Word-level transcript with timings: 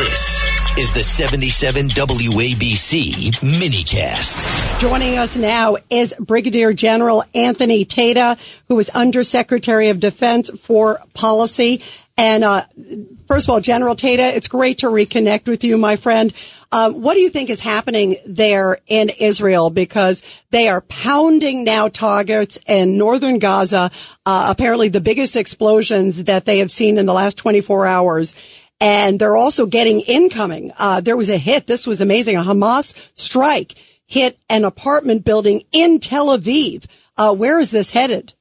This 0.00 0.42
is 0.78 0.92
the 0.92 1.02
77 1.02 1.90
WABC 1.90 3.32
minicast. 3.32 4.80
Joining 4.80 5.18
us 5.18 5.36
now 5.36 5.76
is 5.90 6.14
Brigadier 6.18 6.72
General 6.72 7.22
Anthony 7.34 7.84
Tata, 7.84 8.38
who 8.68 8.78
is 8.78 8.88
Undersecretary 8.88 9.90
of 9.90 10.00
Defense 10.00 10.48
for 10.58 11.02
Policy. 11.12 11.82
And 12.16 12.44
uh, 12.44 12.62
first 13.28 13.46
of 13.46 13.52
all, 13.52 13.60
General 13.60 13.94
Tata, 13.94 14.34
it's 14.34 14.48
great 14.48 14.78
to 14.78 14.86
reconnect 14.86 15.46
with 15.46 15.64
you, 15.64 15.76
my 15.76 15.96
friend. 15.96 16.32
Um, 16.72 17.02
what 17.02 17.12
do 17.12 17.20
you 17.20 17.28
think 17.28 17.50
is 17.50 17.60
happening 17.60 18.16
there 18.26 18.78
in 18.86 19.10
Israel? 19.20 19.68
Because 19.68 20.22
they 20.48 20.70
are 20.70 20.80
pounding 20.80 21.62
now 21.62 21.88
targets 21.88 22.58
in 22.66 22.96
northern 22.96 23.38
Gaza. 23.38 23.90
Uh, 24.24 24.46
apparently, 24.50 24.88
the 24.88 25.02
biggest 25.02 25.36
explosions 25.36 26.24
that 26.24 26.46
they 26.46 26.60
have 26.60 26.70
seen 26.70 26.96
in 26.96 27.04
the 27.04 27.12
last 27.12 27.36
24 27.36 27.86
hours 27.86 28.34
and 28.80 29.18
they're 29.18 29.36
also 29.36 29.66
getting 29.66 30.00
incoming. 30.00 30.72
Uh, 30.78 31.00
there 31.00 31.16
was 31.16 31.30
a 31.30 31.36
hit. 31.36 31.66
This 31.66 31.86
was 31.86 32.00
amazing. 32.00 32.36
A 32.36 32.40
Hamas 32.40 33.10
strike 33.14 33.74
hit 34.06 34.38
an 34.48 34.64
apartment 34.64 35.24
building 35.24 35.62
in 35.72 36.00
Tel 36.00 36.36
Aviv. 36.36 36.86
Uh, 37.16 37.34
where 37.34 37.58
is 37.58 37.70
this 37.70 37.90
headed? 37.92 38.34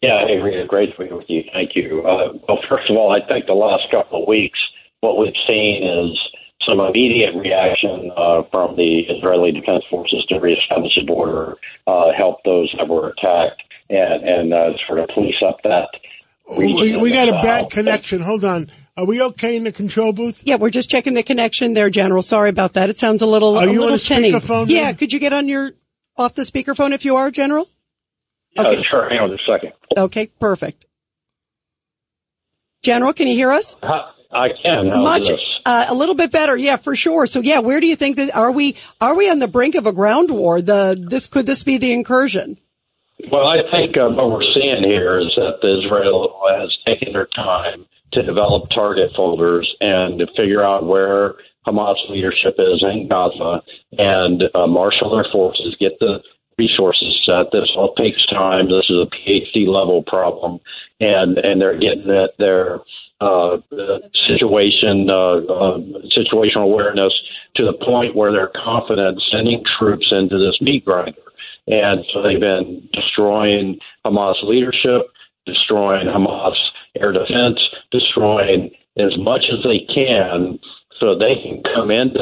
Yeah, 0.00 0.24
Avery, 0.26 0.64
great 0.68 0.96
to 0.96 1.04
be 1.04 1.12
with 1.12 1.28
you. 1.28 1.42
Thank 1.52 1.74
you. 1.74 2.02
Uh, 2.06 2.38
well, 2.48 2.58
first 2.68 2.88
of 2.88 2.96
all, 2.96 3.10
I 3.10 3.26
think 3.26 3.46
the 3.46 3.52
last 3.52 3.90
couple 3.90 4.22
of 4.22 4.28
weeks, 4.28 4.58
what 5.00 5.18
we've 5.18 5.34
seen 5.46 5.82
is 5.82 6.18
some 6.66 6.78
immediate 6.80 7.34
reaction 7.34 8.10
uh, 8.16 8.42
from 8.50 8.76
the 8.76 9.00
Israeli 9.08 9.50
Defense 9.52 9.84
Forces 9.90 10.24
to 10.28 10.38
reestablish 10.38 10.92
the 10.94 11.04
border, 11.04 11.56
uh, 11.86 12.12
help 12.16 12.44
those 12.44 12.72
that 12.78 12.88
were 12.88 13.08
attacked, 13.08 13.62
and, 13.90 14.22
and 14.22 14.54
uh, 14.54 14.70
sort 14.86 15.00
of 15.00 15.08
police 15.14 15.42
up 15.44 15.58
that. 15.64 15.88
We, 16.56 16.96
we 16.96 17.10
got 17.10 17.28
a 17.28 17.40
bad 17.42 17.70
connection. 17.70 18.20
Hold 18.20 18.44
on. 18.44 18.70
Are 18.98 19.04
we 19.04 19.22
okay 19.22 19.54
in 19.54 19.62
the 19.62 19.70
control 19.70 20.12
booth? 20.12 20.42
Yeah, 20.44 20.56
we're 20.56 20.70
just 20.70 20.90
checking 20.90 21.14
the 21.14 21.22
connection 21.22 21.72
there, 21.72 21.88
General. 21.88 22.20
Sorry 22.20 22.50
about 22.50 22.72
that. 22.72 22.90
It 22.90 22.98
sounds 22.98 23.22
a 23.22 23.26
little 23.26 23.56
are 23.56 23.62
a 23.62 23.66
you 23.66 23.78
little 23.78 23.90
on 23.90 23.94
a 23.94 23.98
tinny. 23.98 24.32
speakerphone? 24.32 24.68
Yeah, 24.68 24.92
could 24.92 25.12
you 25.12 25.20
get 25.20 25.32
on 25.32 25.46
your 25.46 25.70
off 26.16 26.34
the 26.34 26.42
speakerphone 26.42 26.90
if 26.90 27.04
you 27.04 27.14
are, 27.14 27.30
General? 27.30 27.68
Okay. 28.58 28.78
Uh, 28.78 28.82
sure. 28.82 29.08
Hang 29.08 29.20
on 29.20 29.30
a 29.30 29.38
second. 29.46 29.72
Okay, 29.96 30.26
perfect. 30.40 30.84
General, 32.82 33.12
can 33.12 33.28
you 33.28 33.36
hear 33.36 33.52
us? 33.52 33.76
I 34.32 34.48
can. 34.60 34.88
How's 34.88 35.04
Much, 35.04 35.30
uh, 35.64 35.86
a 35.90 35.94
little 35.94 36.16
bit 36.16 36.32
better. 36.32 36.56
Yeah, 36.56 36.76
for 36.76 36.96
sure. 36.96 37.28
So 37.28 37.38
yeah, 37.38 37.60
where 37.60 37.78
do 37.78 37.86
you 37.86 37.94
think 37.94 38.16
that 38.16 38.34
are 38.34 38.50
we, 38.50 38.74
are 39.00 39.14
we 39.14 39.30
on 39.30 39.38
the 39.38 39.48
brink 39.48 39.76
of 39.76 39.86
a 39.86 39.92
ground 39.92 40.32
war? 40.32 40.60
The, 40.60 41.06
this, 41.08 41.28
could 41.28 41.46
this 41.46 41.62
be 41.62 41.78
the 41.78 41.92
incursion? 41.92 42.58
Well, 43.30 43.46
I 43.46 43.58
think 43.70 43.96
uh, 43.96 44.08
what 44.08 44.32
we're 44.32 44.52
seeing 44.54 44.82
here 44.82 45.20
is 45.20 45.32
that 45.36 45.58
Israel 45.62 46.40
has 46.50 46.76
taken 46.84 47.12
their 47.12 47.26
time 47.26 47.86
to 48.12 48.22
develop 48.22 48.70
target 48.70 49.10
folders 49.14 49.74
and 49.80 50.18
to 50.18 50.26
figure 50.36 50.62
out 50.62 50.86
where 50.86 51.34
Hamas 51.66 51.96
leadership 52.08 52.54
is 52.58 52.82
in 52.82 53.08
Gaza 53.08 53.62
and 53.98 54.44
uh, 54.54 54.66
marshal 54.66 55.14
their 55.14 55.30
forces, 55.30 55.76
get 55.78 55.98
the 56.00 56.22
resources 56.58 57.20
set. 57.24 57.52
This 57.52 57.70
all 57.76 57.94
takes 57.94 58.24
time. 58.26 58.66
This 58.66 58.88
is 58.88 58.96
a 58.96 59.06
PhD 59.06 59.66
level 59.66 60.02
problem, 60.02 60.60
and 61.00 61.38
and 61.38 61.60
they're 61.60 61.78
getting 61.78 62.06
their 62.38 62.80
uh, 63.20 63.58
situation 64.26 65.10
uh, 65.10 65.38
uh, 65.38 65.78
situational 66.16 66.64
awareness 66.64 67.12
to 67.56 67.64
the 67.64 67.72
point 67.84 68.14
where 68.14 68.32
they're 68.32 68.52
confident 68.54 69.22
sending 69.30 69.62
troops 69.78 70.06
into 70.10 70.38
this 70.38 70.60
meat 70.60 70.84
grinder. 70.84 71.18
And 71.66 72.04
so 72.12 72.22
they've 72.22 72.40
been 72.40 72.88
destroying 72.92 73.78
Hamas 74.04 74.42
leadership, 74.42 75.02
destroying 75.46 76.06
Hamas 76.06 76.56
air 76.96 77.12
defense, 77.12 77.58
destroying 77.90 78.70
as 78.98 79.16
much 79.18 79.44
as 79.52 79.62
they 79.64 79.86
can 79.92 80.58
so 80.98 81.16
they 81.16 81.34
can 81.42 81.62
come 81.74 81.90
into 81.90 82.20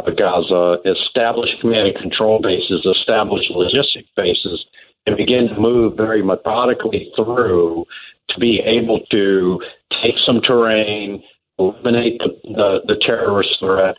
uh, 0.00 0.10
Gaza, 0.10 0.78
establish 0.84 1.50
command 1.60 1.88
and 1.88 1.96
control 1.96 2.40
bases, 2.40 2.86
establish 2.98 3.44
logistic 3.50 4.06
bases, 4.16 4.64
and 5.06 5.16
begin 5.16 5.48
to 5.48 5.60
move 5.60 5.96
very 5.96 6.22
methodically 6.22 7.12
through 7.14 7.84
to 8.30 8.40
be 8.40 8.60
able 8.64 9.00
to 9.10 9.60
take 10.02 10.14
some 10.26 10.40
terrain, 10.40 11.22
eliminate 11.58 12.18
the, 12.18 12.28
the, 12.44 12.80
the 12.86 13.02
terrorist 13.04 13.50
threat, 13.60 13.96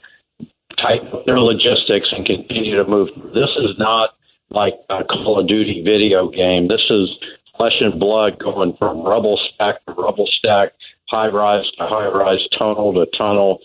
tighten 0.78 1.08
up 1.14 1.26
their 1.26 1.40
logistics, 1.40 2.10
and 2.12 2.26
continue 2.26 2.76
to 2.76 2.90
move. 2.90 3.10
This 3.34 3.50
is 3.58 3.78
not 3.78 4.12
like 4.50 4.74
a 4.90 5.04
Call 5.04 5.40
of 5.40 5.48
Duty 5.48 5.82
video 5.84 6.30
game. 6.30 6.68
This 6.68 6.84
is 6.90 7.10
flesh 7.58 7.76
and 7.80 8.00
blood 8.00 8.40
going 8.40 8.76
from 8.78 9.02
rubble 9.02 9.40
stack 9.54 9.84
to 9.86 9.94
rubble 9.94 10.28
stack, 10.40 10.74
high 11.10 11.28
rise 11.28 11.66
to 11.78 11.88
high 11.88 12.08
rise, 12.08 12.40
tunnel 12.58 12.94
to 12.94 13.06
tunnel, 13.18 13.60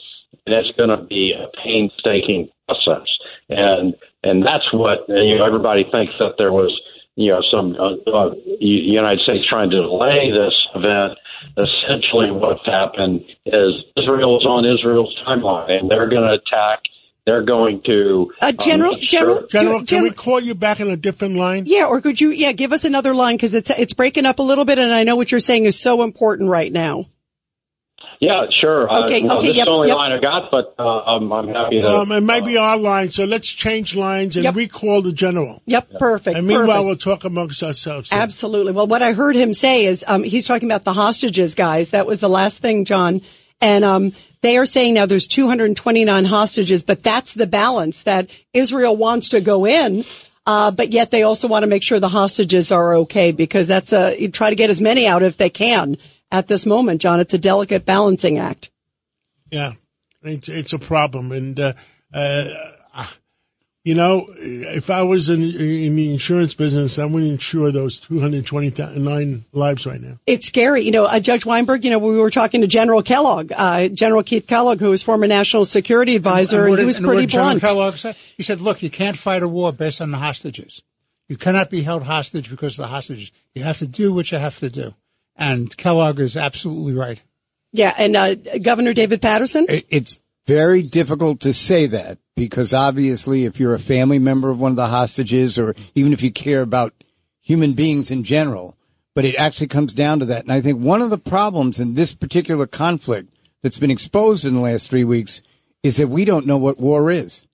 and 0.47 0.55
it's 0.55 0.77
going 0.77 0.91
to 0.91 1.05
be 1.05 1.33
a 1.33 1.49
painstaking 1.63 2.49
process. 2.67 3.09
And 3.49 3.95
and 4.23 4.45
that's 4.45 4.73
what 4.73 5.09
you 5.09 5.37
know. 5.37 5.45
Everybody 5.45 5.85
thinks 5.91 6.15
that 6.19 6.35
there 6.39 6.53
was 6.53 6.79
you 7.17 7.31
know 7.31 7.43
some 7.51 7.75
uh, 7.75 8.11
uh, 8.11 8.35
United 8.61 9.21
States 9.21 9.47
trying 9.49 9.71
to 9.71 9.83
delay 9.83 10.31
this 10.31 10.55
event. 10.75 11.19
Essentially, 11.57 12.31
what's 12.31 12.65
happened 12.67 13.25
is 13.47 13.85
Israel 13.97 14.39
is 14.39 14.47
on 14.47 14.65
Israel's 14.67 15.15
timeline, 15.27 15.71
and 15.71 15.91
they're 15.91 16.09
going 16.09 16.23
to 16.23 16.35
attack 16.35 16.81
they're 17.27 17.45
going 17.45 17.83
to 17.87 18.33
uh, 18.41 18.53
general 18.53 18.95
um, 18.95 19.01
general 19.09 19.39
sure. 19.39 19.47
General, 19.49 19.79
can 19.79 19.87
General- 19.87 20.11
we 20.11 20.15
call 20.15 20.41
you 20.41 20.55
back 20.55 20.81
on 20.81 20.89
a 20.89 20.97
different 20.97 21.37
line? 21.37 21.65
Yeah, 21.67 21.87
or 21.87 22.01
could 22.01 22.21
you 22.21 22.31
yeah 22.31 22.53
give 22.53 22.73
us 22.73 22.85
another 22.85 23.15
line 23.15 23.37
because 23.37 23.55
it's 23.55 23.71
it's 23.71 23.93
breaking 23.93 24.27
up 24.27 24.39
a 24.39 24.43
little 24.43 24.65
bit, 24.65 24.79
and 24.79 24.93
I 24.93 25.05
know 25.05 25.17
what 25.17 25.31
you're 25.31 25.41
saying 25.41 25.65
is 25.65 25.79
so 25.79 26.03
important 26.03 26.49
right 26.49 26.73
now. 26.73 27.07
Yeah, 28.21 28.45
sure. 28.61 28.85
Okay, 28.85 29.23
uh, 29.23 29.29
well, 29.29 29.39
okay, 29.39 29.47
this 29.47 29.57
yep, 29.57 29.63
is 29.63 29.65
the 29.65 29.71
only 29.71 29.89
yep. 29.89 29.97
line 29.97 30.13
I 30.13 30.21
got, 30.21 30.51
but 30.51 30.75
uh, 30.79 30.83
I'm, 30.83 31.33
I'm 31.33 31.49
happy 31.49 31.81
to. 31.81 31.89
Um, 31.89 32.13
it 32.13 32.21
might 32.21 32.45
be 32.45 32.59
our 32.59 32.77
line, 32.77 33.09
so 33.09 33.25
let's 33.25 33.49
change 33.49 33.97
lines 33.97 34.37
and 34.37 34.45
Yep. 34.45 34.57
recall 34.57 35.01
the 35.01 35.13
general. 35.13 35.63
Yep, 35.65 35.93
perfect. 35.99 36.37
And 36.37 36.47
meanwhile, 36.47 36.85
perfect. 36.85 36.85
we'll 37.07 37.17
talk 37.17 37.25
amongst 37.25 37.63
ourselves. 37.63 38.11
Absolutely. 38.13 38.73
Well, 38.73 38.87
what 38.87 39.03
I 39.03 39.15
heard 39.15 39.37
him 39.37 39.55
say 39.55 39.87
is 39.87 40.05
um, 40.07 40.23
he's 40.23 40.47
talking 40.47 40.69
about 40.69 40.85
the 40.85 40.93
hostages, 40.93 41.55
guys. 41.55 41.93
That 41.93 42.07
was 42.07 42.21
the 42.21 42.29
last 42.29 42.61
thing, 42.61 42.85
John. 42.85 43.23
And 43.63 43.87
um, 43.87 44.13
they 44.43 44.57
are 44.57 44.67
saying 44.67 44.95
now 44.95 45.07
there's 45.07 45.27
229 45.27 46.25
hostages, 46.25 46.83
but 46.83 47.03
that's 47.03 47.35
the 47.35 47.47
balance 47.47 48.03
that 48.05 48.31
Israel 48.53 48.97
wants 48.97 49.31
to 49.31 49.41
go 49.41 49.67
in. 49.67 50.05
Uh, 50.47 50.71
but 50.71 50.91
yet 50.91 51.11
they 51.11 51.23
also 51.23 51.47
want 51.47 51.63
to 51.63 51.69
make 51.69 51.83
sure 51.83 52.01
the 52.01 52.09
hostages 52.09 52.73
are 52.73 52.95
okay 52.95 53.31
because 53.31 53.67
that's 53.67 53.93
a, 53.93 54.21
you 54.21 54.31
try 54.31 54.51
to 54.51 54.57
get 54.57 54.71
as 54.71 54.81
many 54.81 55.07
out 55.07 55.23
if 55.23 55.37
they 55.37 55.51
can 55.51 55.97
at 56.33 56.49
this 56.49 56.65
moment, 56.65 57.03
John. 57.03 57.21
It's 57.21 57.35
a 57.35 57.39
delicate 57.39 57.85
balancing 57.85 58.39
act. 58.39 58.71
Yeah, 59.51 59.73
it's 60.23 60.49
it's 60.49 60.73
a 60.73 60.79
problem, 60.79 61.33
and 61.33 61.59
uh, 61.59 61.73
uh, 62.15 62.45
you 63.85 63.95
know, 63.95 64.27
if 64.37 64.91
I 64.91 65.03
was 65.03 65.29
in 65.31 65.43
in 65.43 65.97
the 65.97 66.13
insurance 66.13 66.55
business, 66.55 66.99
I 66.99 67.07
wouldn't 67.07 67.31
insure 67.33 67.73
those 67.73 67.99
two 67.99 68.21
hundred 68.21 68.45
twenty 68.47 68.71
nine 68.99 69.45
lives 69.53 69.87
right 69.87 70.01
now. 70.01 70.19
It's 70.27 70.47
scary. 70.47 70.83
You 70.83 70.91
know, 70.91 71.07
uh, 71.07 71.19
Judge 71.21 71.47
Weinberg, 71.47 71.85
you 71.85 71.91
know, 71.91 71.99
we 71.99 72.19
were 72.19 72.31
talking 72.31 72.61
to 72.61 72.67
General 72.67 73.03
Kellogg, 73.03 73.53
uh, 73.57 73.89
General 73.89 74.23
Keith 74.23 74.47
Kellogg, 74.47 74.81
who 74.81 74.91
was 74.91 75.03
former 75.03 75.27
national 75.27 75.65
security 75.65 76.15
advisor, 76.17 76.63
and, 76.63 76.71
what 76.71 76.79
he 76.79 76.85
was 76.85 76.99
and 76.99 77.07
pretty 77.07 77.23
what 77.23 77.31
General. 77.31 77.61
Kellogg 77.61 77.95
said? 77.97 78.17
He 78.37 78.43
said, 78.43 78.61
look, 78.61 78.83
you 78.83 78.91
can't 78.91 79.17
fight 79.17 79.43
a 79.43 79.49
war 79.49 79.73
based 79.73 80.01
on 80.03 80.11
the 80.11 80.19
hostages. 80.19 80.83
You 81.29 81.37
cannot 81.37 81.71
be 81.71 81.83
held 81.83 82.03
hostage 82.03 82.51
because 82.51 82.79
of 82.79 82.83
the 82.83 82.89
hostages. 82.89 83.31
You 83.55 83.63
have 83.63 83.79
to 83.79 83.87
do 83.87 84.13
what 84.13 84.31
you 84.33 84.39
have 84.39 84.59
to 84.59 84.69
do. 84.69 84.95
And 85.37 85.75
Kellogg 85.77 86.19
is 86.21 86.37
absolutely 86.37 86.93
right. 86.93 87.23
Yeah, 87.73 87.95
and 87.97 88.17
uh, 88.17 88.35
Governor 88.61 88.93
David 88.93 89.23
Paterson. 89.23 89.65
It- 89.69 89.87
It's 89.89 90.19
very 90.51 90.83
difficult 90.83 91.39
to 91.39 91.53
say 91.53 91.87
that 91.87 92.19
because 92.35 92.75
obviously, 92.75 93.45
if 93.45 93.61
you're 93.61 93.75
a 93.75 93.79
family 93.79 94.19
member 94.19 94.51
of 94.51 94.59
one 94.59 94.73
of 94.73 94.77
the 94.77 94.89
hostages, 94.89 95.57
or 95.57 95.77
even 95.95 96.13
if 96.13 96.25
you 96.25 96.33
care 96.33 96.61
about 96.61 96.93
human 97.41 97.75
beings 97.75 98.11
in 98.11 98.25
general, 98.25 98.77
but 99.15 99.25
it 99.25 99.37
actually 99.37 99.69
comes 99.69 99.95
down 99.95 100.19
to 100.19 100.27
that. 100.27 100.43
And 100.43 100.51
I 100.51 100.61
think 100.61 100.81
one 100.81 101.03
of 101.03 101.11
the 101.11 101.19
problems 101.19 101.79
in 101.79 101.95
this 101.95 102.17
particular 102.17 102.67
conflict 102.67 103.33
that's 103.63 103.79
been 103.79 103.93
exposed 103.93 104.45
in 104.45 104.55
the 104.55 104.61
last 104.61 104.91
three 104.91 105.05
weeks 105.05 105.41
is 105.85 105.99
that 105.99 106.09
we 106.09 106.25
don't 106.25 106.47
know 106.47 106.59
what 106.59 106.81
war 106.81 107.13
is. 107.13 107.47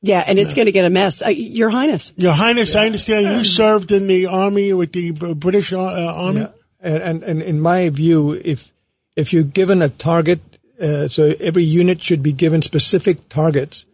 Yeah, 0.00 0.24
and 0.26 0.38
it's 0.38 0.54
going 0.54 0.66
to 0.66 0.72
get 0.72 0.86
a 0.86 0.90
mess. 0.90 1.22
Uh, 1.22 1.28
Your 1.28 1.68
Highness. 1.68 2.14
Your 2.16 2.32
Highness, 2.32 2.74
I 2.74 2.86
understand 2.86 3.36
you 3.36 3.44
served 3.44 3.92
in 3.92 4.06
the 4.06 4.26
army 4.26 4.72
with 4.72 4.92
the 4.92 5.12
British 5.12 5.74
uh, 5.74 5.78
army. 5.78 6.40
Yeah. 6.40 6.52
And, 6.80 7.02
and, 7.02 7.22
and 7.22 7.42
in 7.42 7.60
my 7.60 7.90
view, 7.90 8.32
if 8.32 8.72
if 9.14 9.32
you're 9.32 9.42
given 9.42 9.82
a 9.82 9.90
target, 9.90 10.40
uh, 10.80 11.08
so 11.08 11.34
every 11.40 11.64
unit 11.64 12.02
should 12.02 12.22
be 12.22 12.32
given 12.32 12.62
specific 12.62 13.28
targets, 13.28 13.84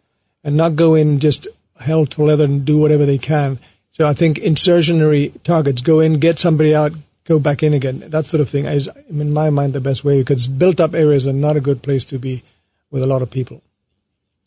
and 0.43 0.57
not 0.57 0.77
go 0.77 0.95
in 0.95 1.21
just 1.21 1.47
hell 1.81 2.07
to 2.07 2.23
leather 2.23 2.45
and 2.45 2.65
do 2.65 2.79
whatever 2.79 3.07
they 3.07 3.19
can. 3.19 3.59
So 3.91 4.07
I 4.07 4.15
think 4.15 4.39
insurgenary 4.39 5.33
targets 5.45 5.83
go 5.83 6.01
in, 6.01 6.19
get 6.19 6.39
somebody 6.39 6.75
out, 6.75 6.93
go 7.25 7.39
back 7.39 7.63
in 7.63 7.75
again. 7.75 8.05
That 8.09 8.27
sort 8.27 8.41
of 8.41 8.49
thing 8.49 8.67
is, 8.67 8.89
in 9.09 9.33
my 9.33 9.51
mind, 9.51 9.73
the 9.73 9.81
best 9.81 10.05
way 10.05 10.21
because 10.21 10.47
built 10.47 10.81
up 10.81 10.95
areas 10.95 11.27
are 11.27 11.33
not 11.33 11.57
a 11.57 11.61
good 11.61 11.83
place 11.83 12.05
to 12.07 12.19
be 12.19 12.43
with 12.91 13.03
a 13.03 13.07
lot 13.07 13.23
of 13.23 13.31
people. 13.31 13.63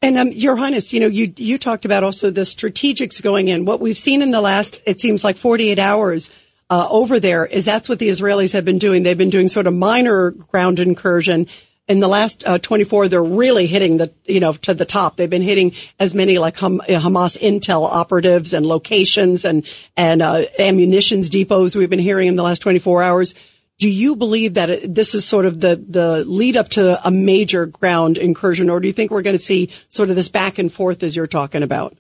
And 0.02 0.18
um, 0.18 0.32
Your 0.32 0.56
Highness, 0.56 0.94
you 0.94 1.00
know, 1.00 1.08
you 1.08 1.34
you 1.38 1.58
talked 1.58 1.86
about 1.86 2.04
also 2.04 2.30
the 2.30 2.42
strategics 2.42 3.22
going 3.22 3.48
in. 3.48 3.66
What 3.66 3.80
we've 3.80 3.98
seen 3.98 4.22
in 4.22 4.32
the 4.32 4.42
last, 4.42 4.80
it 4.86 5.02
seems 5.02 5.24
like 5.24 5.38
48 5.38 5.80
hours 5.80 6.30
uh, 6.70 6.88
over 6.90 7.20
there 7.20 7.46
is 7.46 7.66
that's 7.66 7.90
what 7.90 8.00
the 8.00 8.10
Israelis 8.10 8.54
have 8.54 8.66
been 8.66 8.78
doing. 8.78 9.04
They've 9.04 9.18
been 9.18 9.32
doing 9.32 9.48
sort 9.48 9.66
of 9.66 9.74
minor 9.74 10.32
ground 10.32 10.80
incursion. 10.80 11.48
In 11.88 12.00
the 12.00 12.08
last 12.08 12.44
uh, 12.46 12.58
24, 12.58 13.08
they're 13.08 13.24
really 13.24 13.66
hitting 13.66 13.98
the, 13.98 14.12
you 14.26 14.40
know, 14.40 14.54
to 14.54 14.74
the 14.74 14.86
top. 14.86 15.16
They've 15.16 15.30
been 15.30 15.42
hitting 15.42 15.74
as 16.00 16.14
many 16.14 16.38
like 16.38 16.58
Ham- 16.58 16.82
Hamas 16.82 17.40
intel 17.40 17.88
operatives 17.88 18.54
and 18.54 18.66
locations 18.66 19.46
and, 19.46 19.66
and, 19.96 20.22
uh, 20.22 20.44
ammunitions 20.60 21.30
depots 21.30 21.76
we've 21.76 21.90
been 21.90 22.00
hearing 22.00 22.28
in 22.28 22.36
the 22.36 22.44
last 22.44 22.60
24 22.60 23.04
hours. 23.04 23.36
Do 23.80 23.90
you 23.90 24.16
believe 24.16 24.56
that 24.56 24.70
it, 24.70 24.94
this 24.94 25.16
is 25.16 25.24
sort 25.26 25.46
of 25.46 25.60
the, 25.60 25.76
the 25.76 26.26
lead 26.26 26.58
up 26.58 26.70
to 26.70 27.00
a 27.08 27.12
major 27.12 27.68
ground 27.68 28.18
incursion, 28.18 28.70
or 28.70 28.80
do 28.80 28.88
you 28.88 28.94
think 28.94 29.12
we're 29.12 29.22
going 29.22 29.36
to 29.36 29.40
see 29.40 29.70
sort 29.88 30.10
of 30.10 30.16
this 30.16 30.30
back 30.30 30.58
and 30.58 30.74
forth 30.74 31.04
as 31.04 31.16
you're 31.16 31.28
talking 31.28 31.64
about? 31.64 31.96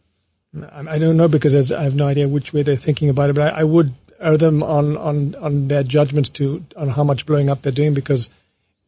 I 0.71 0.97
don't 0.97 1.17
know 1.17 1.27
because 1.27 1.71
I 1.71 1.83
have 1.83 1.93
no 1.93 2.07
idea 2.07 2.27
which 2.27 2.51
way 2.51 2.63
they're 2.63 2.75
thinking 2.75 3.09
about 3.09 3.29
it, 3.29 3.35
but 3.35 3.53
I, 3.53 3.61
I 3.61 3.63
would 3.63 3.93
err 4.19 4.37
them 4.37 4.63
on, 4.63 4.97
on, 4.97 5.35
on 5.35 5.67
their 5.67 5.83
judgments 5.83 6.29
to 6.31 6.65
on 6.75 6.89
how 6.89 7.03
much 7.03 7.25
blowing 7.25 7.49
up 7.49 7.61
they're 7.61 7.71
doing 7.71 7.93
because 7.93 8.29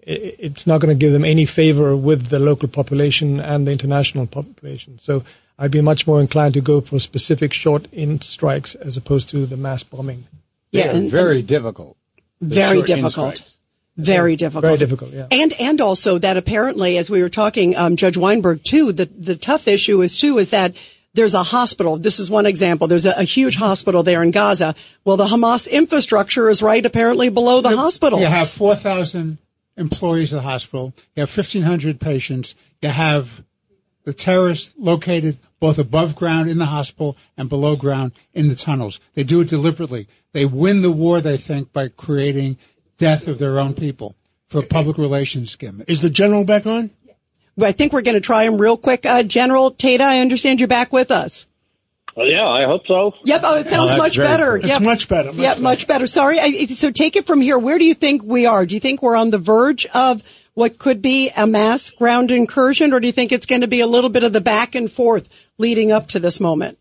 it's 0.01 0.65
not 0.65 0.81
going 0.81 0.89
to 0.89 0.99
give 0.99 1.11
them 1.11 1.25
any 1.25 1.45
favor 1.45 1.95
with 1.95 2.27
the 2.27 2.39
local 2.39 2.67
population 2.67 3.39
and 3.39 3.67
the 3.67 3.71
international 3.71 4.27
population. 4.27 4.97
So 4.99 5.23
I'd 5.57 5.71
be 5.71 5.81
much 5.81 6.07
more 6.07 6.21
inclined 6.21 6.53
to 6.55 6.61
go 6.61 6.81
for 6.81 6.99
specific 6.99 7.53
short 7.53 7.87
in 7.91 8.21
strikes 8.21 8.75
as 8.75 8.97
opposed 8.97 9.29
to 9.29 9.45
the 9.45 9.57
mass 9.57 9.83
bombing. 9.83 10.25
Yeah, 10.71 10.91
and- 10.95 11.09
very 11.11 11.41
difficult. 11.41 11.97
Very 12.41 12.81
difficult. 12.83 13.33
in-strikes. 13.35 13.55
Very 13.97 14.37
difficult. 14.37 14.63
Very 14.63 14.77
difficult, 14.77 15.11
yeah. 15.11 15.27
And 15.29 15.51
and 15.59 15.81
also 15.81 16.19
that 16.19 16.37
apparently, 16.37 16.97
as 16.97 17.11
we 17.11 17.21
were 17.21 17.27
talking, 17.27 17.75
um, 17.75 17.97
Judge 17.97 18.15
Weinberg 18.15 18.63
too, 18.63 18.93
the 18.93 19.05
the 19.05 19.35
tough 19.35 19.67
issue 19.67 20.01
is 20.01 20.15
too 20.15 20.37
is 20.37 20.51
that 20.51 20.77
there's 21.13 21.33
a 21.33 21.43
hospital. 21.43 21.97
This 21.97 22.19
is 22.19 22.29
one 22.29 22.45
example. 22.45 22.87
There's 22.87 23.05
a, 23.05 23.11
a 23.17 23.23
huge 23.23 23.57
hospital 23.57 24.03
there 24.03 24.23
in 24.23 24.31
Gaza. 24.31 24.73
Well, 25.03 25.17
the 25.17 25.25
Hamas 25.25 25.69
infrastructure 25.69 26.49
is 26.49 26.61
right 26.61 26.85
apparently 26.85 27.27
below 27.27 27.59
the 27.59 27.75
hospital. 27.75 28.21
You 28.21 28.27
have 28.27 28.49
4,000 28.49 29.37
employees 29.79 30.33
of 30.33 30.43
the 30.43 30.49
hospital. 30.49 30.93
You 31.15 31.21
have 31.21 31.35
1,500 31.35 31.99
patients. 31.99 32.55
You 32.81 32.89
have 32.89 33.43
the 34.03 34.13
terrorists 34.13 34.75
located 34.77 35.37
both 35.59 35.77
above 35.77 36.15
ground 36.15 36.49
in 36.49 36.57
the 36.57 36.65
hospital 36.65 37.17
and 37.37 37.49
below 37.49 37.75
ground 37.75 38.11
in 38.33 38.49
the 38.49 38.55
tunnels. 38.55 38.99
They 39.13 39.23
do 39.23 39.41
it 39.41 39.49
deliberately. 39.49 40.07
They 40.31 40.45
win 40.45 40.81
the 40.81 40.91
war, 40.91 41.21
they 41.21 41.37
think, 41.37 41.73
by 41.73 41.89
creating 41.89 42.57
death 42.97 43.27
of 43.27 43.39
their 43.39 43.59
own 43.59 43.73
people 43.73 44.15
for 44.47 44.59
a 44.59 44.65
public 44.65 44.97
relations 44.97 45.55
gimmick. 45.55 45.89
Is 45.89 46.01
the 46.01 46.09
general 46.09 46.43
back 46.43 46.65
on? 46.65 46.91
I 47.61 47.71
think 47.71 47.91
we're 47.91 48.01
going 48.01 48.15
to 48.15 48.21
try 48.21 48.43
him 48.43 48.57
real 48.57 48.77
quick. 48.77 49.05
Uh, 49.05 49.23
General 49.23 49.71
Tata, 49.71 50.03
I 50.03 50.19
understand 50.19 50.59
you're 50.59 50.67
back 50.67 50.93
with 50.93 51.11
us. 51.11 51.45
Well, 52.15 52.27
yeah, 52.27 52.47
I 52.47 52.65
hope 52.65 52.81
so. 52.87 53.13
Yep. 53.23 53.41
Oh, 53.43 53.59
it 53.59 53.69
sounds 53.69 53.91
that's 53.91 53.99
much 53.99 54.15
very 54.15 54.27
better. 54.27 54.57
good. 54.57 54.69
It's 54.69 54.79
much 54.79 55.07
better. 55.07 55.29
Much 55.31 55.41
yeah, 55.41 55.49
better. 55.51 55.61
much 55.61 55.87
better. 55.87 56.07
Sorry. 56.07 56.39
I, 56.39 56.65
so 56.65 56.91
take 56.91 57.15
it 57.15 57.25
from 57.25 57.41
here. 57.41 57.57
Where 57.57 57.77
do 57.77 57.85
you 57.85 57.93
think 57.93 58.23
we 58.23 58.45
are? 58.45 58.65
Do 58.65 58.75
you 58.75 58.81
think 58.81 59.01
we're 59.01 59.15
on 59.15 59.29
the 59.29 59.37
verge 59.37 59.85
of 59.93 60.23
what 60.53 60.77
could 60.77 61.01
be 61.01 61.31
a 61.37 61.47
mass 61.47 61.89
ground 61.89 62.31
incursion, 62.31 62.91
or 62.91 62.99
do 62.99 63.07
you 63.07 63.13
think 63.13 63.31
it's 63.31 63.45
going 63.45 63.61
to 63.61 63.67
be 63.67 63.79
a 63.79 63.87
little 63.87 64.09
bit 64.09 64.23
of 64.23 64.33
the 64.33 64.41
back 64.41 64.75
and 64.75 64.91
forth 64.91 65.47
leading 65.57 65.91
up 65.91 66.07
to 66.09 66.19
this 66.19 66.39
moment? 66.39 66.77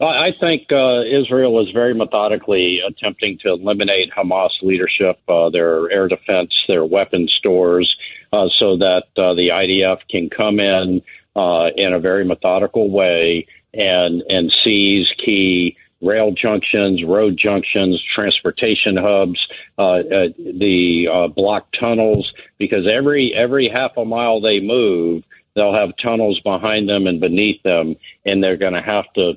I 0.00 0.04
I 0.04 0.30
think 0.40 0.72
uh, 0.72 1.02
Israel 1.02 1.60
is 1.62 1.72
very 1.72 1.94
methodically 1.94 2.80
attempting 2.86 3.38
to 3.42 3.50
eliminate 3.50 4.10
Hamas 4.16 4.50
leadership, 4.62 5.18
uh, 5.28 5.50
their 5.50 5.90
air 5.90 6.08
defense, 6.08 6.52
their 6.68 6.84
weapon 6.84 7.28
stores, 7.38 7.94
uh, 8.32 8.46
so 8.58 8.78
that 8.78 9.04
uh, 9.16 9.34
the 9.34 9.48
IDF 9.52 9.98
can 10.10 10.30
come 10.30 10.60
in 10.60 11.02
uh, 11.34 11.68
in 11.76 11.92
a 11.92 12.00
very 12.00 12.24
methodical 12.24 12.90
way 12.90 13.46
and 13.76 14.22
and 14.28 14.52
seize 14.64 15.06
key 15.24 15.76
rail 16.02 16.30
junctions, 16.30 17.02
road 17.04 17.38
junctions, 17.38 18.02
transportation 18.14 18.96
hubs, 18.96 19.38
uh, 19.78 19.82
uh, 19.82 20.28
the 20.36 21.08
uh, 21.12 21.28
block 21.28 21.66
tunnels, 21.78 22.32
because 22.58 22.86
every 22.86 23.32
every 23.34 23.68
half 23.68 23.92
a 23.96 24.04
mile 24.04 24.40
they 24.40 24.60
move, 24.60 25.24
they'll 25.54 25.74
have 25.74 25.90
tunnels 26.02 26.40
behind 26.40 26.88
them 26.88 27.06
and 27.06 27.20
beneath 27.20 27.62
them, 27.62 27.96
and 28.24 28.42
they're 28.42 28.58
going 28.58 28.74
to 28.74 28.82
have 28.82 29.10
to 29.14 29.34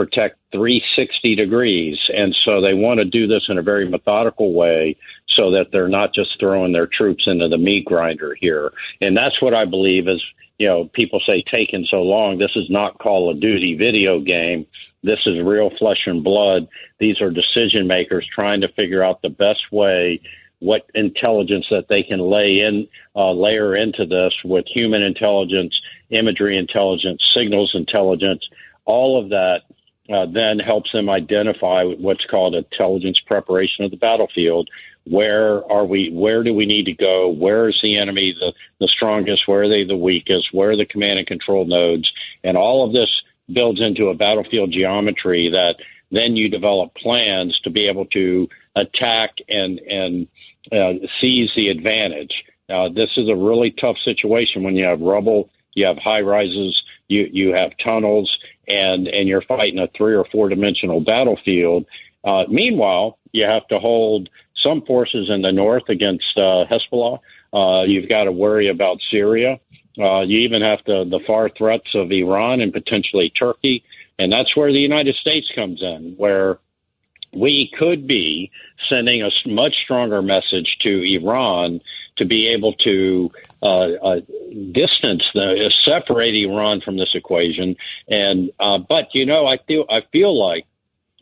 protect 0.00 0.38
360 0.52 1.34
degrees. 1.34 1.98
And 2.08 2.34
so 2.46 2.62
they 2.62 2.72
want 2.72 3.00
to 3.00 3.04
do 3.04 3.26
this 3.26 3.44
in 3.50 3.58
a 3.58 3.62
very 3.62 3.86
methodical 3.86 4.54
way 4.54 4.96
so 5.36 5.50
that 5.50 5.66
they're 5.72 5.88
not 5.88 6.14
just 6.14 6.40
throwing 6.40 6.72
their 6.72 6.86
troops 6.86 7.24
into 7.26 7.48
the 7.48 7.58
meat 7.58 7.84
grinder 7.84 8.34
here. 8.40 8.72
And 9.02 9.14
that's 9.14 9.42
what 9.42 9.52
I 9.52 9.66
believe 9.66 10.08
is, 10.08 10.22
you 10.58 10.66
know, 10.66 10.88
people 10.94 11.20
say 11.26 11.44
taking 11.50 11.86
so 11.90 11.98
long. 11.98 12.38
This 12.38 12.56
is 12.56 12.70
not 12.70 12.98
Call 12.98 13.30
of 13.30 13.40
Duty 13.40 13.76
video 13.76 14.20
game. 14.20 14.66
This 15.02 15.18
is 15.26 15.44
real 15.44 15.70
flesh 15.78 16.06
and 16.06 16.24
blood. 16.24 16.66
These 16.98 17.20
are 17.20 17.30
decision 17.30 17.86
makers 17.86 18.26
trying 18.34 18.62
to 18.62 18.68
figure 18.68 19.04
out 19.04 19.20
the 19.20 19.28
best 19.28 19.70
way 19.70 20.22
what 20.60 20.90
intelligence 20.94 21.66
that 21.70 21.88
they 21.90 22.02
can 22.02 22.20
lay 22.20 22.60
in, 22.60 22.88
uh, 23.14 23.32
layer 23.32 23.76
into 23.76 24.06
this 24.06 24.32
with 24.44 24.64
human 24.66 25.02
intelligence, 25.02 25.74
imagery 26.08 26.56
intelligence, 26.56 27.22
signals 27.34 27.72
intelligence, 27.74 28.46
all 28.86 29.22
of 29.22 29.28
that 29.28 29.60
uh, 30.12 30.26
then 30.26 30.58
helps 30.58 30.92
them 30.92 31.08
identify 31.08 31.84
what's 31.84 32.24
called 32.30 32.54
intelligence 32.54 33.18
preparation 33.26 33.84
of 33.84 33.90
the 33.90 33.96
battlefield. 33.96 34.68
Where 35.04 35.64
are 35.70 35.84
we? 35.84 36.10
Where 36.12 36.42
do 36.42 36.52
we 36.52 36.66
need 36.66 36.84
to 36.86 36.92
go? 36.92 37.28
Where 37.28 37.68
is 37.68 37.78
the 37.82 37.96
enemy 37.96 38.34
the, 38.38 38.52
the 38.80 38.88
strongest? 38.88 39.46
Where 39.46 39.62
are 39.62 39.68
they 39.68 39.84
the 39.84 39.96
weakest? 39.96 40.48
Where 40.52 40.70
are 40.70 40.76
the 40.76 40.84
command 40.84 41.18
and 41.18 41.26
control 41.26 41.64
nodes? 41.64 42.10
And 42.44 42.56
all 42.56 42.86
of 42.86 42.92
this 42.92 43.08
builds 43.52 43.80
into 43.80 44.08
a 44.08 44.14
battlefield 44.14 44.72
geometry 44.72 45.48
that 45.50 45.76
then 46.10 46.36
you 46.36 46.48
develop 46.48 46.94
plans 46.94 47.58
to 47.64 47.70
be 47.70 47.88
able 47.88 48.06
to 48.06 48.48
attack 48.76 49.30
and 49.48 49.78
and 49.80 50.28
uh, 50.72 51.06
seize 51.20 51.50
the 51.56 51.68
advantage. 51.68 52.32
Uh, 52.68 52.88
this 52.88 53.10
is 53.16 53.28
a 53.28 53.34
really 53.34 53.74
tough 53.80 53.96
situation 54.04 54.62
when 54.62 54.76
you 54.76 54.84
have 54.84 55.00
rubble, 55.00 55.50
you 55.74 55.86
have 55.86 55.98
high 55.98 56.20
rises, 56.20 56.80
you 57.08 57.28
you 57.32 57.54
have 57.54 57.72
tunnels, 57.82 58.30
and 58.68 59.08
and 59.08 59.28
you're 59.28 59.42
fighting 59.42 59.78
a 59.78 59.88
three 59.96 60.14
or 60.14 60.24
four 60.30 60.48
dimensional 60.48 61.00
battlefield. 61.00 61.86
Uh, 62.24 62.44
meanwhile, 62.48 63.18
you 63.32 63.44
have 63.44 63.66
to 63.68 63.78
hold 63.78 64.28
some 64.62 64.82
forces 64.82 65.30
in 65.30 65.42
the 65.42 65.52
north 65.52 65.88
against 65.88 66.36
uh, 66.36 66.64
Hezbollah. 66.70 67.18
Uh, 67.52 67.84
you've 67.84 68.08
got 68.08 68.24
to 68.24 68.32
worry 68.32 68.68
about 68.68 68.98
Syria. 69.10 69.58
Uh, 69.98 70.20
you 70.20 70.38
even 70.40 70.62
have 70.62 70.84
to 70.84 71.04
the 71.04 71.20
far 71.26 71.50
threats 71.50 71.88
of 71.94 72.12
Iran 72.12 72.60
and 72.60 72.72
potentially 72.72 73.30
Turkey, 73.30 73.82
and 74.18 74.32
that's 74.32 74.56
where 74.56 74.72
the 74.72 74.78
United 74.78 75.16
States 75.16 75.50
comes 75.54 75.82
in, 75.82 76.14
where 76.16 76.58
we 77.32 77.70
could 77.78 78.06
be 78.06 78.50
sending 78.88 79.22
a 79.22 79.30
much 79.48 79.74
stronger 79.84 80.22
message 80.22 80.76
to 80.82 81.02
Iran 81.02 81.80
to 82.20 82.26
be 82.26 82.48
able 82.48 82.74
to 82.74 83.32
uh, 83.62 83.66
uh, 83.66 84.20
distance 84.72 85.22
the 85.34 85.66
uh, 85.66 85.90
separate 85.90 86.34
Iran 86.34 86.82
from 86.82 86.98
this 86.98 87.10
equation. 87.14 87.76
And 88.08 88.50
uh, 88.60 88.78
but 88.78 89.14
you 89.14 89.26
know, 89.26 89.46
I 89.46 89.58
feel 89.66 89.84
I 89.90 90.02
feel 90.12 90.38
like. 90.38 90.66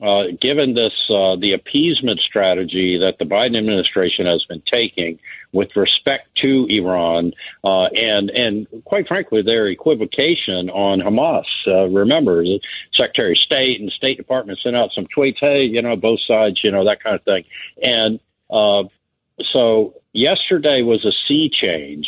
Uh, 0.00 0.26
given 0.40 0.74
this, 0.74 0.92
the 1.08 1.54
appeasement 1.58 2.20
strategy 2.20 2.98
that 2.98 3.18
the 3.18 3.24
Biden 3.24 3.58
administration 3.58 4.26
has 4.26 4.44
been 4.48 4.62
taking 4.70 5.18
with 5.50 5.74
respect 5.74 6.28
to 6.36 6.66
Iran, 6.70 7.32
and 7.64 8.30
and 8.30 8.68
quite 8.84 9.08
frankly, 9.08 9.42
their 9.42 9.66
equivocation 9.66 10.70
on 10.70 11.00
Hamas. 11.00 11.46
Remember, 11.92 12.44
the 12.44 12.60
Secretary 12.96 13.32
of 13.32 13.38
State 13.38 13.80
and 13.80 13.90
State 13.90 14.18
Department 14.18 14.60
sent 14.62 14.76
out 14.76 14.90
some 14.94 15.08
tweets. 15.08 15.38
Hey, 15.40 15.64
you 15.64 15.82
know, 15.82 15.96
both 15.96 16.20
sides, 16.28 16.60
you 16.62 16.70
know, 16.70 16.84
that 16.84 17.02
kind 17.02 17.16
of 17.16 17.24
thing. 17.24 17.42
And 17.82 18.20
so 19.52 19.94
yesterday 20.12 20.82
was 20.82 21.04
a 21.04 21.12
sea 21.26 21.50
change 21.52 22.06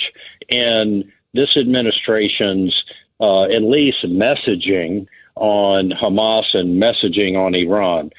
in 0.49 1.11
this 1.35 1.57
administration's 1.57 2.75
uh, 3.21 3.45
at 3.45 3.63
least 3.63 3.99
messaging 4.05 5.07
on 5.37 5.91
Hamas 5.91 6.45
and 6.55 6.83
messaging 6.83 7.37
on 7.37 7.55
Iran. 7.55 8.11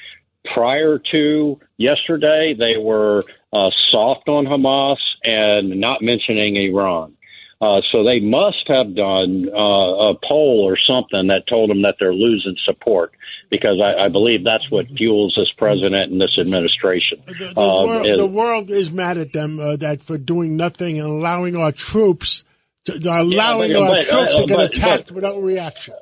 Prior 0.53 1.00
to 1.11 1.59
yesterday, 1.77 2.55
they 2.57 2.77
were 2.77 3.23
uh, 3.53 3.69
soft 3.91 4.27
on 4.27 4.45
Hamas 4.45 4.97
and 5.23 5.79
not 5.79 6.01
mentioning 6.01 6.55
Iran. 6.55 7.15
Uh, 7.61 7.79
so 7.91 8.03
they 8.03 8.19
must 8.19 8.67
have 8.67 8.95
done 8.95 9.47
uh, 9.53 10.09
a 10.09 10.15
poll 10.27 10.63
or 10.67 10.75
something 10.87 11.27
that 11.27 11.43
told 11.47 11.69
them 11.69 11.83
that 11.83 11.95
they're 11.99 12.13
losing 12.13 12.55
support 12.65 13.13
because 13.51 13.79
I, 13.79 14.05
I 14.05 14.09
believe 14.09 14.43
that's 14.43 14.69
what 14.71 14.87
fuels 14.87 15.35
this 15.37 15.51
president 15.51 16.11
and 16.11 16.19
this 16.19 16.37
administration. 16.39 17.21
The, 17.27 17.33
the, 17.53 17.61
Uh, 17.61 17.85
world, 17.85 18.05
is- 18.07 18.17
the 18.17 18.25
world 18.25 18.69
is 18.71 18.91
mad 18.91 19.17
at 19.19 19.31
them 19.31 19.59
uh, 19.59 19.75
that 19.75 20.01
for 20.01 20.17
doing 20.17 20.55
nothing 20.57 20.97
and 20.99 21.07
allowing 21.07 21.55
our 21.55 21.71
troops, 21.71 22.43
to, 22.85 22.93
allowing 22.95 23.73
but- 23.73 23.81
our 23.81 23.89
but, 23.95 24.05
troops 24.07 24.33
uh, 24.35 24.41
to 24.41 24.45
get 24.47 24.55
but- 24.57 24.75
attacked 24.77 25.11
without 25.11 25.39
reaction. 25.43 25.93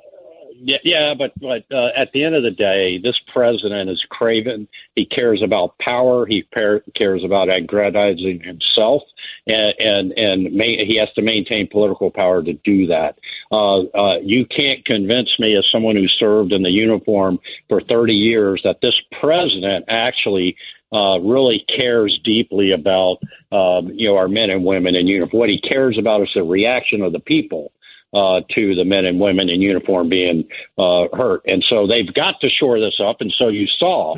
Yeah, 0.62 0.78
yeah, 0.84 1.14
but 1.18 1.32
but 1.40 1.64
uh, 1.74 1.90
at 1.96 2.12
the 2.12 2.24
end 2.24 2.36
of 2.36 2.44
the 2.44 2.52
day, 2.52 3.00
this 3.02 3.16
president 3.34 3.90
is 3.90 4.04
craven. 4.10 4.68
He 4.96 5.06
cares 5.06 5.42
about 5.42 5.78
power. 5.78 6.26
He 6.26 6.44
par- 6.54 6.84
cares 6.96 7.24
about 7.24 7.50
aggrandizing 7.50 8.44
himself, 8.44 9.04
and 9.48 9.74
and 9.80 10.12
and 10.18 10.54
ma- 10.56 10.64
he 10.66 10.98
has 11.00 11.14
to 11.16 11.22
maintain 11.22 11.70
political 11.72 12.12
power 12.12 12.44
to 12.44 12.54
do 12.54 12.88
that. 12.88 13.20
Uh, 13.52 13.84
uh, 13.96 14.20
you 14.22 14.46
can't 14.46 14.84
convince 14.86 15.30
me, 15.40 15.56
as 15.58 15.66
someone 15.72 15.96
who 15.96 16.08
served 16.08 16.52
in 16.52 16.64
the 16.64 16.72
uniform 16.72 17.40
for 17.70 17.82
30 17.82 18.14
years, 18.14 18.62
that 18.66 18.82
this 18.82 18.96
president 19.22 19.86
actually 19.88 20.58
uh, 20.92 21.20
really 21.20 21.64
cares 21.74 22.20
deeply 22.26 22.72
about 22.72 23.18
um, 23.54 23.92
you 23.94 24.10
know 24.10 24.18
our 24.18 24.28
men 24.28 24.50
and 24.50 24.66
women 24.66 24.96
in 24.96 25.08
uniform. 25.08 25.40
What 25.40 25.50
he 25.50 25.62
cares 25.62 25.98
about 25.98 26.22
is 26.22 26.30
the 26.36 26.44
reaction 26.44 27.02
of 27.02 27.14
the 27.14 27.20
people 27.20 27.72
uh, 28.14 28.42
to 28.56 28.76
the 28.76 28.86
men 28.86 29.06
and 29.06 29.20
women 29.20 29.50
in 29.50 29.62
uniform 29.62 30.10
being 30.10 30.48
uh, 30.78 31.06
hurt, 31.14 31.42
and 31.46 31.64
so 31.70 31.88
they've 31.88 32.14
got 32.14 32.36
to 32.42 32.50
shore 32.50 32.80
this 32.80 33.00
up. 33.04 33.18
And 33.20 33.34
so 33.38 33.50
you 33.50 33.68
saw 33.78 34.16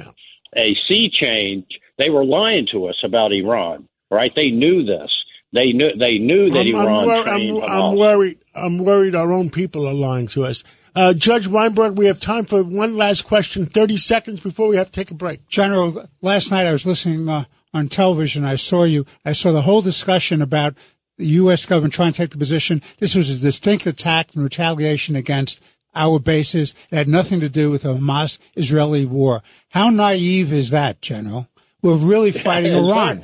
a 0.56 0.76
sea 0.88 1.10
change. 1.12 1.66
They 1.98 2.10
were 2.10 2.26
lying 2.26 2.68
to 2.72 2.88
us 2.88 2.96
about 3.04 3.32
Iran, 3.32 3.88
right? 4.10 4.32
They 4.36 4.50
knew 4.50 4.86
this. 4.86 5.12
They 5.54 5.74
knew 5.74 5.90
they 6.00 6.18
knew 6.18 6.50
that 6.52 6.60
I'm, 6.60 6.76
Iran 6.76 6.88
I'm, 6.88 7.06
wor- 7.06 7.24
trained 7.24 7.64
I'm, 7.64 7.72
I'm 7.72 7.96
worried. 7.98 8.38
I'm 8.56 8.78
worried 8.78 9.16
our 9.16 9.34
own 9.34 9.50
people 9.50 9.88
are 9.88 9.94
lying 9.94 10.28
to 10.30 10.46
us. 10.46 10.64
Uh, 10.96 11.14
Judge 11.14 11.48
Weinberg, 11.48 11.98
we 11.98 12.06
have 12.06 12.20
time 12.20 12.46
for 12.46 12.64
one 12.64 12.96
last 12.96 13.24
question. 13.24 13.66
Thirty 13.66 13.98
seconds 13.98 14.40
before 14.40 14.70
we 14.70 14.78
have 14.78 14.88
to 14.88 14.92
take 14.92 15.12
a 15.12 15.16
break. 15.16 15.48
General, 15.48 16.10
last 16.22 16.52
night 16.52 16.68
I 16.68 16.72
was 16.72 16.86
listening 16.86 17.28
uh, 17.28 17.46
on 17.74 17.90
television. 17.90 18.46
I 18.46 18.56
saw 18.56 18.84
you. 18.84 19.06
I 19.26 19.34
saw 19.34 19.52
the 19.52 19.62
whole 19.62 19.82
discussion 19.82 20.42
about 20.42 20.76
the 21.22 21.28
U.S. 21.28 21.66
government 21.66 21.94
trying 21.94 22.12
to 22.12 22.18
take 22.18 22.32
the 22.32 22.38
position. 22.38 22.82
This 23.00 23.16
was 23.16 23.30
a 23.30 23.42
distinct 23.42 23.86
attack 23.86 24.34
and 24.34 24.44
retaliation 24.44 25.16
against 25.16 25.64
our 25.96 26.20
bases. 26.20 26.74
It 26.92 26.96
had 26.96 27.08
nothing 27.08 27.40
to 27.42 27.50
do 27.50 27.70
with 27.70 27.84
the 27.84 27.96
Hamas 27.96 28.40
Israeli 28.56 29.06
war. 29.06 29.44
How 29.70 29.90
naive 29.90 30.52
is 30.52 30.72
that, 30.72 31.02
General? 31.02 31.48
We're 31.82 31.96
really 31.96 32.32
fighting 32.32 32.74
In 32.74 32.86
Iran. 32.86 33.24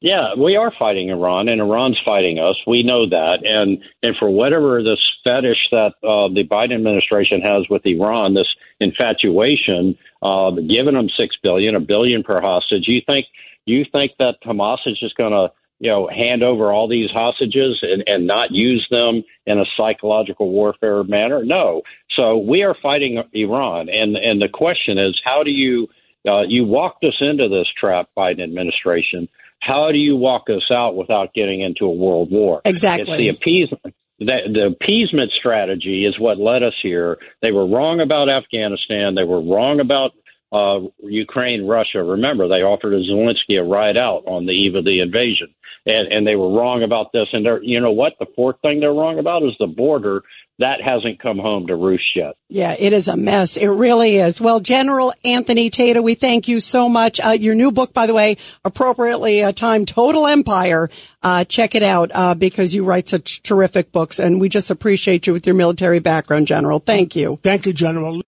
Yeah, 0.00 0.34
we 0.38 0.56
are 0.56 0.72
fighting 0.78 1.08
Iran, 1.08 1.48
and 1.48 1.60
Iran's 1.60 1.98
fighting 2.04 2.38
us. 2.38 2.56
We 2.66 2.82
know 2.82 3.08
that, 3.08 3.38
and 3.44 3.82
and 4.02 4.14
for 4.18 4.28
whatever 4.28 4.82
this 4.82 5.00
fetish 5.24 5.70
that 5.70 5.94
uh, 6.04 6.28
the 6.28 6.44
Biden 6.48 6.74
administration 6.74 7.40
has 7.40 7.64
with 7.70 7.86
Iran, 7.86 8.34
this 8.34 8.46
infatuation, 8.78 9.96
uh, 10.22 10.50
giving 10.50 10.94
them 10.94 11.08
six 11.16 11.34
billion, 11.42 11.74
a 11.74 11.80
billion 11.80 12.22
per 12.22 12.40
hostage. 12.40 12.84
You 12.86 13.00
think 13.06 13.26
you 13.64 13.84
think 13.90 14.12
that 14.18 14.34
Hamas 14.44 14.78
is 14.86 15.00
just 15.00 15.16
going 15.16 15.32
to 15.32 15.48
you 15.78 15.90
know 15.90 16.08
hand 16.08 16.42
over 16.42 16.72
all 16.72 16.88
these 16.88 17.10
hostages 17.10 17.78
and, 17.82 18.04
and 18.06 18.26
not 18.26 18.50
use 18.50 18.86
them 18.90 19.22
in 19.46 19.58
a 19.58 19.64
psychological 19.76 20.50
warfare 20.50 21.04
manner? 21.04 21.44
No. 21.44 21.82
So 22.16 22.38
we 22.38 22.62
are 22.62 22.74
fighting 22.82 23.22
Iran, 23.32 23.88
and 23.88 24.16
and 24.16 24.40
the 24.40 24.48
question 24.52 24.98
is, 24.98 25.20
how 25.24 25.42
do 25.42 25.50
you 25.50 25.88
uh, 26.26 26.42
you 26.42 26.64
walked 26.64 27.04
us 27.04 27.16
into 27.20 27.48
this 27.48 27.66
trap, 27.78 28.08
Biden 28.16 28.42
administration. 28.42 29.28
How 29.60 29.90
do 29.92 29.98
you 29.98 30.16
walk 30.16 30.44
us 30.48 30.70
out 30.70 30.96
without 30.96 31.32
getting 31.34 31.60
into 31.60 31.84
a 31.84 31.94
world 31.94 32.30
war? 32.30 32.60
Exactly. 32.64 33.12
It's 33.12 33.18
the 33.18 33.28
appeasement. 33.28 33.94
The, 34.18 34.38
the 34.52 34.66
appeasement 34.74 35.30
strategy 35.38 36.06
is 36.06 36.18
what 36.18 36.38
led 36.38 36.62
us 36.62 36.74
here. 36.82 37.18
They 37.42 37.52
were 37.52 37.66
wrong 37.66 38.00
about 38.00 38.28
Afghanistan. 38.30 39.14
They 39.14 39.24
were 39.24 39.42
wrong 39.42 39.78
about 39.80 40.12
uh, 40.52 40.80
Ukraine, 41.02 41.66
Russia. 41.66 42.02
Remember, 42.02 42.48
they 42.48 42.62
offered 42.62 42.92
Zelensky 42.92 43.60
a 43.60 43.64
ride 43.64 43.96
out 43.96 44.24
on 44.26 44.46
the 44.46 44.52
eve 44.52 44.74
of 44.74 44.84
the 44.84 45.00
invasion, 45.00 45.54
and, 45.84 46.12
and 46.12 46.26
they 46.26 46.36
were 46.36 46.50
wrong 46.50 46.82
about 46.82 47.12
this. 47.12 47.28
And 47.32 47.44
they're, 47.44 47.62
you 47.62 47.80
know 47.80 47.92
what? 47.92 48.14
The 48.18 48.26
fourth 48.34 48.56
thing 48.62 48.80
they're 48.80 48.92
wrong 48.92 49.18
about 49.18 49.42
is 49.42 49.56
the 49.58 49.66
border. 49.66 50.22
That 50.58 50.80
hasn't 50.82 51.20
come 51.20 51.36
home 51.36 51.66
to 51.66 51.76
roost 51.76 52.16
yet. 52.16 52.34
Yeah, 52.48 52.74
it 52.78 52.94
is 52.94 53.08
a 53.08 53.16
mess. 53.16 53.58
It 53.58 53.66
really 53.66 54.16
is. 54.16 54.40
Well, 54.40 54.60
General 54.60 55.12
Anthony 55.22 55.68
Tata, 55.68 56.00
we 56.00 56.14
thank 56.14 56.48
you 56.48 56.60
so 56.60 56.88
much. 56.88 57.20
Uh, 57.20 57.36
your 57.38 57.54
new 57.54 57.70
book, 57.70 57.92
by 57.92 58.06
the 58.06 58.14
way, 58.14 58.38
appropriately 58.64 59.42
uh, 59.42 59.52
timed, 59.52 59.88
Total 59.88 60.26
Empire. 60.26 60.88
Uh, 61.22 61.44
check 61.44 61.74
it 61.74 61.82
out 61.82 62.10
uh, 62.14 62.34
because 62.34 62.74
you 62.74 62.84
write 62.84 63.06
such 63.06 63.42
terrific 63.42 63.92
books, 63.92 64.18
and 64.18 64.40
we 64.40 64.48
just 64.48 64.70
appreciate 64.70 65.26
you 65.26 65.34
with 65.34 65.44
your 65.46 65.56
military 65.56 65.98
background, 65.98 66.46
General. 66.46 66.78
Thank 66.78 67.14
you. 67.16 67.38
Thank 67.42 67.66
you, 67.66 67.74
General. 67.74 68.22